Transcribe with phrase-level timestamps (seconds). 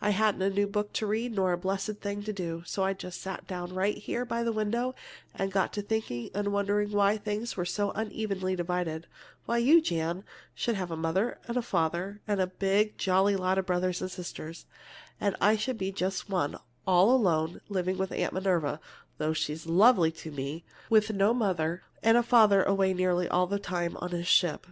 [0.00, 2.94] I hadn't a new book to read nor a blessed thing to do, so I
[2.94, 4.94] sat down right here by the window
[5.34, 9.08] and got to thinking and wondering why things were so unevenly divided
[9.46, 10.22] why you, Jan,
[10.54, 14.64] should have a mother and father and a big, jolly lot of brothers and sisters,
[15.20, 16.56] and I should be just one,
[16.86, 18.78] all alone, living with Aunt Minerva
[19.18, 23.58] (though she's lovely to me), with no mother, and a father away nearly all the
[23.58, 24.68] time on his ship.